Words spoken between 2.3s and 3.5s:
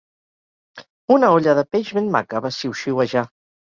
va xiuxiuejar.